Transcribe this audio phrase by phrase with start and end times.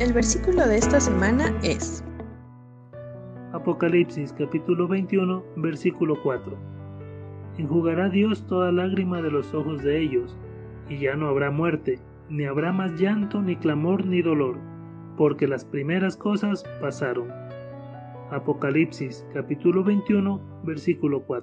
[0.00, 2.04] El versículo de esta semana es
[3.52, 6.56] Apocalipsis capítulo 21 versículo 4.
[7.58, 10.36] Enjugará Dios toda lágrima de los ojos de ellos,
[10.88, 11.98] y ya no habrá muerte,
[12.28, 14.56] ni habrá más llanto, ni clamor, ni dolor,
[15.16, 17.32] porque las primeras cosas pasaron.
[18.30, 21.36] Apocalipsis capítulo 21 versículo 4.